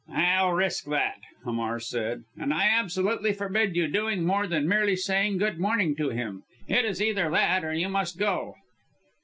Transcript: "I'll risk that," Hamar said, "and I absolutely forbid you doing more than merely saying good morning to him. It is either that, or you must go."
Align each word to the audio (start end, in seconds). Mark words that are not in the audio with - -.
"I'll 0.11 0.53
risk 0.53 0.85
that," 0.85 1.19
Hamar 1.45 1.79
said, 1.79 2.23
"and 2.35 2.51
I 2.51 2.65
absolutely 2.67 3.33
forbid 3.33 3.75
you 3.75 3.87
doing 3.87 4.25
more 4.25 4.47
than 4.47 4.67
merely 4.67 4.95
saying 4.95 5.37
good 5.37 5.59
morning 5.59 5.95
to 5.97 6.09
him. 6.09 6.41
It 6.67 6.85
is 6.85 7.03
either 7.03 7.29
that, 7.29 7.63
or 7.63 7.71
you 7.75 7.87
must 7.87 8.17
go." 8.17 8.55